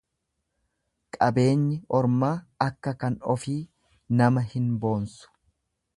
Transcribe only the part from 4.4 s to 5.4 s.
hin boonsu.